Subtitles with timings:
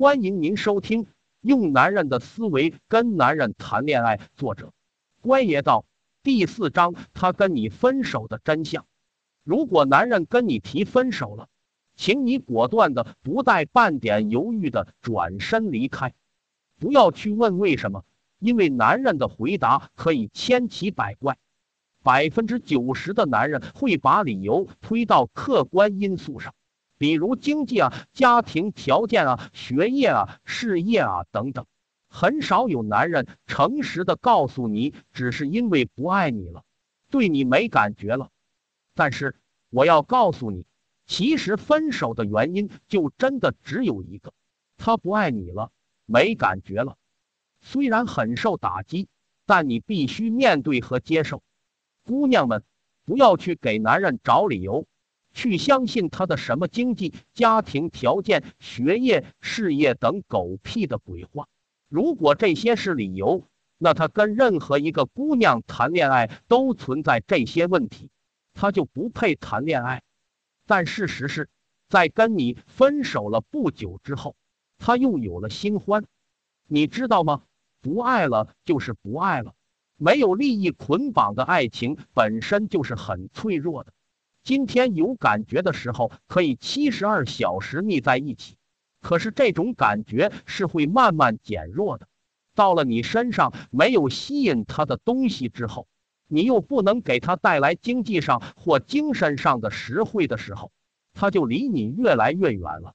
[0.00, 1.04] 欢迎您收听
[1.42, 4.72] 《用男人的思维跟男人谈恋爱》，作者
[5.20, 5.84] 关爷道
[6.22, 8.86] 第四章：他跟你分手的真相。
[9.44, 11.48] 如果男人跟你提分手了，
[11.96, 16.14] 请你果断的、不带半点犹豫的转身离开，
[16.78, 18.02] 不要去问为什么，
[18.38, 21.36] 因为男人的回答可以千奇百怪。
[22.02, 26.54] 百分之九十的男人会把理由推到客观因素上。
[27.00, 31.64] 比如经济啊、家庭条件啊、学业啊、事业啊等等，
[32.10, 36.62] 很少有男人诚实的告诉你，只是因为不爱你了，
[37.08, 38.28] 对你没感觉了。
[38.94, 39.34] 但是
[39.70, 40.66] 我要告诉你，
[41.06, 44.34] 其实分手的原因就真的只有一个，
[44.76, 45.70] 他不爱你了，
[46.04, 46.98] 没感觉了。
[47.62, 49.08] 虽然很受打击，
[49.46, 51.42] 但你必须面对和接受。
[52.04, 52.62] 姑娘们，
[53.06, 54.86] 不要去给男人找理由。
[55.32, 61.48] 去相信他的什么经济、家庭条件、学业、事业等狗屁的鬼话。
[61.88, 63.44] 如果这些是理由，
[63.78, 68.10] 那他跟任何一个姑娘谈恋爱都存在这些问题，
[68.52, 70.02] 他就不配谈恋爱。
[70.66, 71.48] 但事实是，
[71.88, 74.36] 在跟你分手了不久之后，
[74.78, 76.04] 他又有了新欢。
[76.68, 77.42] 你知道吗？
[77.80, 79.54] 不爱了就是不爱了，
[79.96, 83.92] 没有利益捆绑的爱情本身就是很脆弱的。
[84.42, 88.56] 今天有感觉的时候，可以七十二小时腻在一起，
[89.00, 92.08] 可是这种感觉是会慢慢减弱的。
[92.54, 95.86] 到了你身上没有吸引他的东西之后，
[96.26, 100.72] 你又不能给他带来经济上或精神上的实惠的时候，
[101.12, 102.94] 他就离你越来越远了。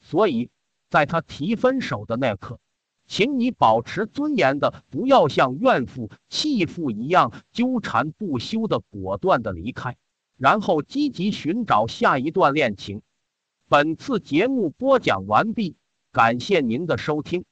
[0.00, 0.50] 所以，
[0.90, 2.58] 在他提分手的那刻，
[3.06, 9.96] 请你保持尊严的，不要像怨妇、弃妇一样纠缠不休的果断的离开。
[10.36, 13.02] 然后积极寻找下一段恋情。
[13.68, 15.76] 本次节目播讲完毕，
[16.12, 17.44] 感谢您的收听。